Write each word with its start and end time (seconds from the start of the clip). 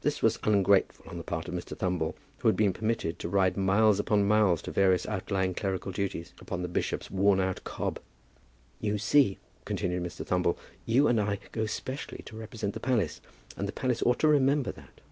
This 0.00 0.22
was 0.22 0.38
ungrateful 0.42 1.04
on 1.06 1.18
the 1.18 1.22
part 1.22 1.48
of 1.48 1.54
Mr. 1.54 1.76
Thumble, 1.76 2.14
who 2.38 2.48
had 2.48 2.56
been 2.56 2.72
permitted 2.72 3.18
to 3.18 3.28
ride 3.28 3.58
miles 3.58 4.00
upon 4.00 4.26
miles 4.26 4.62
to 4.62 4.70
various 4.72 5.04
outlying 5.04 5.52
clerical 5.52 5.92
duties 5.92 6.32
upon 6.40 6.62
the 6.62 6.66
bishop's 6.66 7.10
worn 7.10 7.40
out 7.40 7.62
cob. 7.62 7.98
"You 8.80 8.96
see," 8.96 9.36
continued 9.66 10.02
Mr. 10.02 10.24
Thumble, 10.24 10.56
"you 10.86 11.08
and 11.08 11.20
I 11.20 11.40
go 11.52 11.66
specially 11.66 12.22
to 12.24 12.38
represent 12.38 12.72
the 12.72 12.80
palace, 12.80 13.20
and 13.54 13.68
the 13.68 13.72
palace 13.72 14.02
ought 14.04 14.20
to 14.20 14.28
remember 14.28 14.72
that. 14.72 15.02